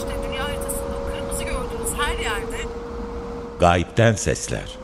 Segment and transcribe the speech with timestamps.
[0.00, 2.56] işte dünya haritasında kırmızı gördüğünüz her yerde
[3.60, 4.78] Gayipten Sesler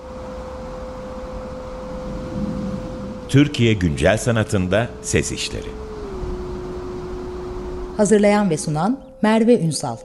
[3.29, 5.69] Türkiye Güncel Sanatında Ses İşleri
[7.97, 9.97] Hazırlayan ve sunan Merve Ünsal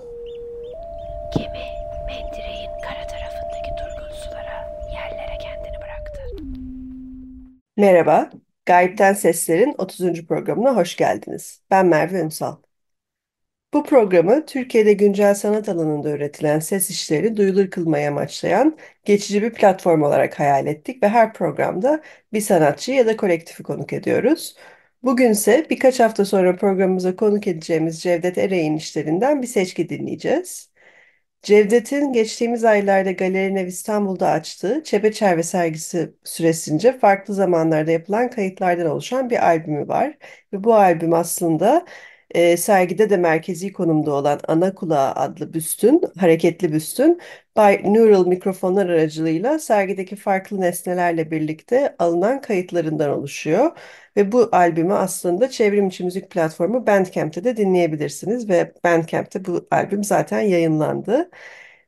[1.37, 1.65] Gemi
[2.07, 6.21] mendireğin kara tarafındaki durgun sulara, yerlere kendini bıraktı.
[7.77, 8.29] Merhaba,
[8.65, 10.25] Gayipten Sesler'in 30.
[10.25, 11.61] programına hoş geldiniz.
[11.71, 12.55] Ben Merve Ünsal.
[13.73, 20.01] Bu programı Türkiye'de güncel sanat alanında üretilen ses işleri duyulur kılmaya amaçlayan geçici bir platform
[20.01, 22.01] olarak hayal ettik ve her programda
[22.33, 24.55] bir sanatçı ya da kolektifi konuk ediyoruz.
[25.03, 30.71] Bugünse birkaç hafta sonra programımıza konuk edeceğimiz Cevdet Ereğin işlerinden bir seçki dinleyeceğiz.
[31.41, 39.29] Cevdet'in geçtiğimiz aylarda Galeri Ev İstanbul'da açtığı Çepeçerve sergisi süresince farklı zamanlarda yapılan kayıtlardan oluşan
[39.29, 40.17] bir albümü var.
[40.53, 41.85] Ve bu albüm aslında
[42.35, 47.21] e, sergide de merkezi konumda olan Ana Kulağı adlı büstün, hareketli büstün,
[47.57, 53.77] binaural mikrofonlar aracılığıyla sergideki farklı nesnelerle birlikte alınan kayıtlarından oluşuyor.
[54.17, 60.03] Ve bu albümü aslında çevrim içi müzik platformu Bandcamp'te de dinleyebilirsiniz ve Bandcamp'te bu albüm
[60.03, 61.29] zaten yayınlandı.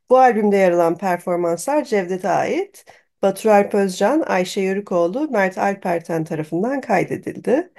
[0.09, 2.85] Bu albümde yer alan performanslar Cevdet'e ait.
[3.21, 7.71] Batur Alp Özcan, Ayşe Yörükoğlu, Mert Alperten tarafından kaydedildi.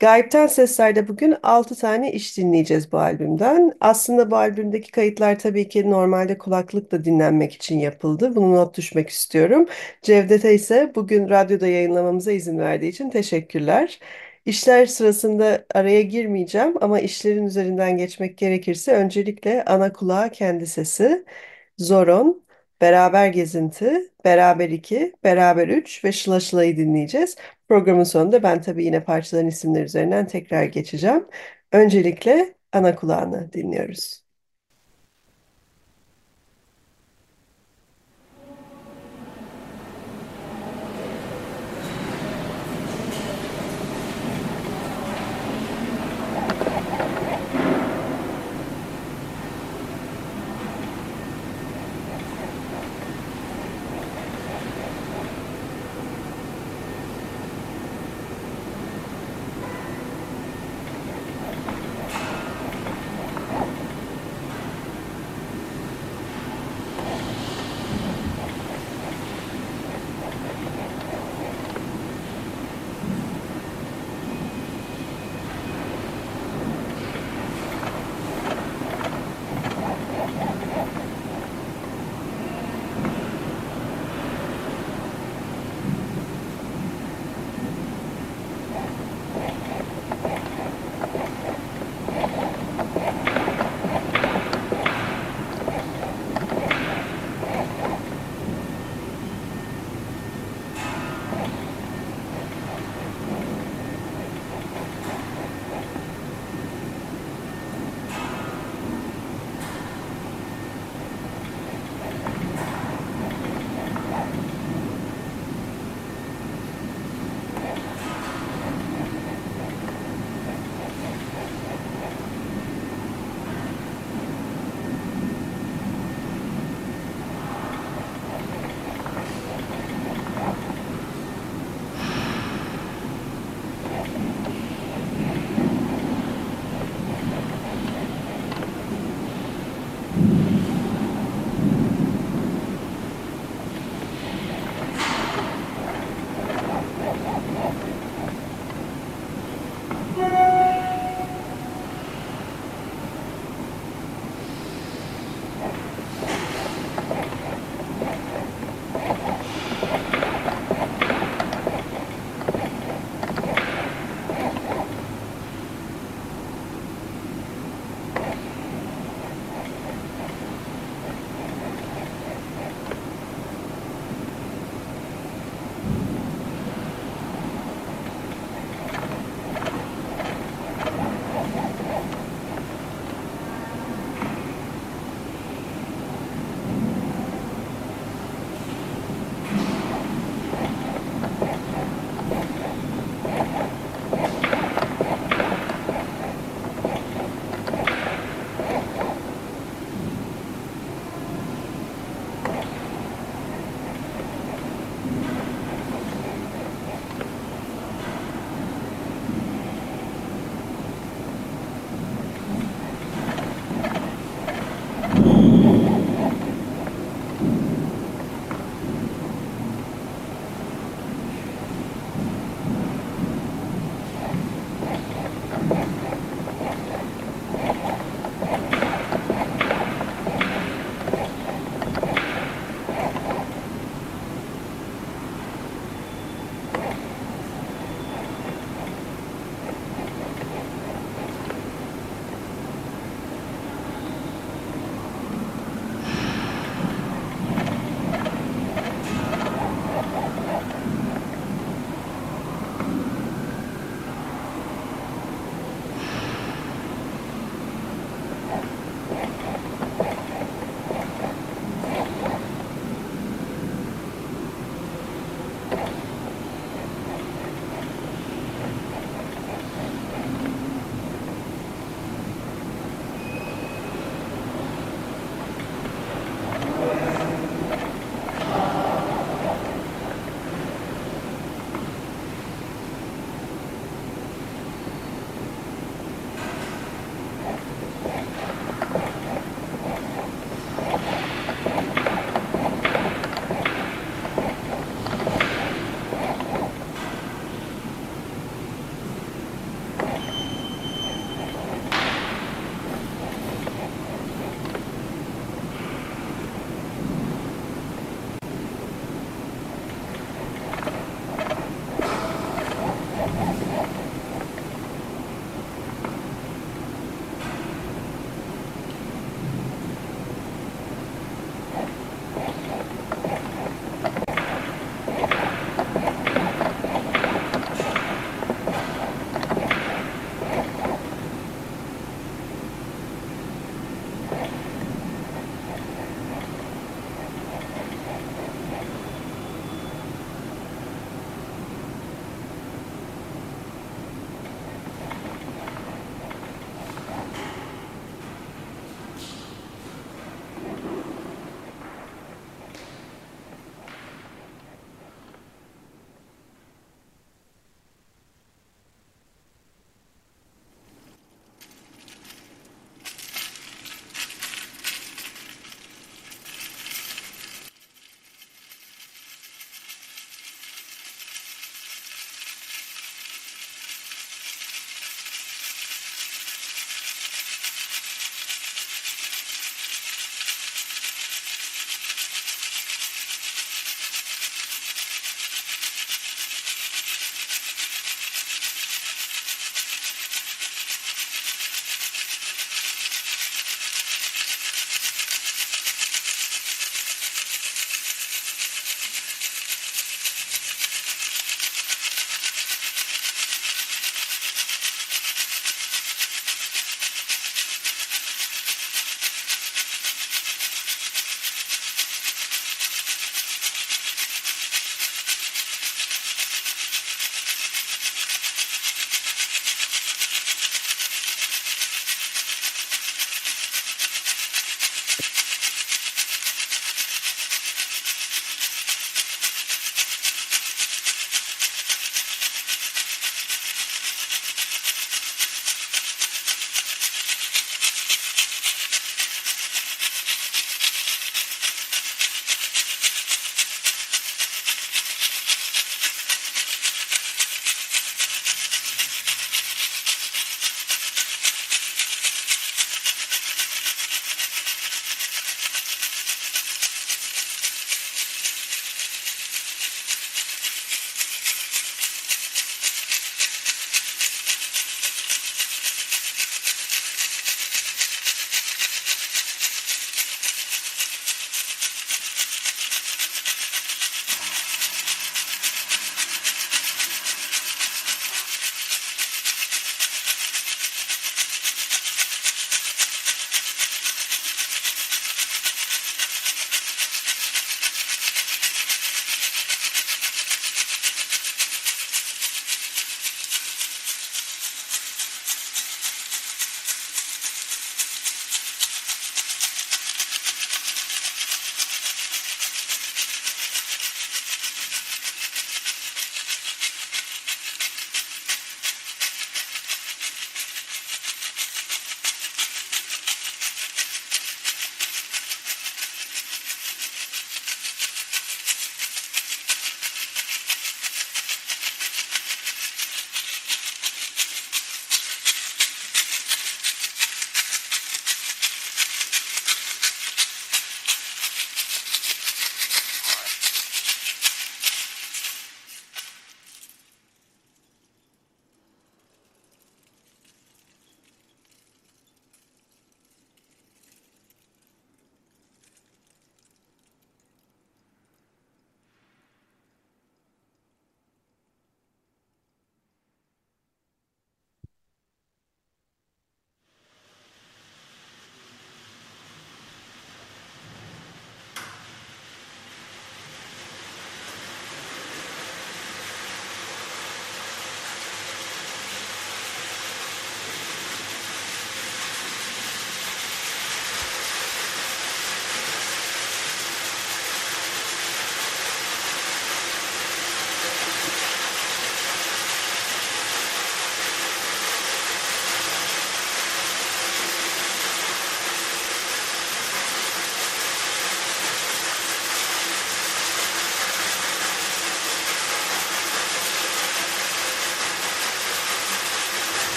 [0.00, 3.72] Gayipten Sesler'de bugün 6 tane iş dinleyeceğiz bu albümden.
[3.80, 8.36] Aslında bu albümdeki kayıtlar tabii ki normalde kulaklıkla dinlenmek için yapıldı.
[8.36, 9.66] Bunu not düşmek istiyorum.
[10.02, 14.00] Cevdet'e ise bugün radyoda yayınlamamıza izin verdiği için teşekkürler.
[14.46, 21.24] İşler sırasında araya girmeyeceğim ama işlerin üzerinden geçmek gerekirse öncelikle ana kulağa kendi sesi,
[21.78, 22.42] Zoron,
[22.80, 27.36] Beraber Gezinti, Beraber 2, Beraber 3 ve Şıla Şıla'yı dinleyeceğiz.
[27.68, 31.26] Programın sonunda ben tabii yine parçaların isimleri üzerinden tekrar geçeceğim.
[31.72, 34.27] Öncelikle ana kulağını dinliyoruz.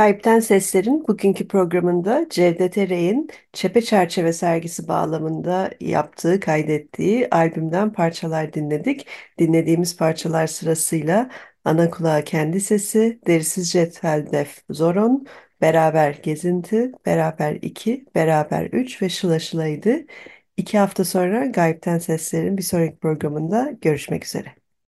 [0.00, 9.06] Gayipten Sesler'in bugünkü programında Cevdet Erey'in Çepe Çerçeve sergisi bağlamında yaptığı, kaydettiği albümden parçalar dinledik.
[9.38, 11.30] Dinlediğimiz parçalar sırasıyla
[11.64, 15.26] Ana Kulağı Kendi Sesi, Derisiz Cetvel Def Zoron,
[15.60, 20.06] Beraber Gezinti, Beraber 2, Beraber 3 ve Şıla Şıla'ydı.
[20.56, 24.59] İki hafta sonra Gayipten Sesler'in bir sonraki programında görüşmek üzere.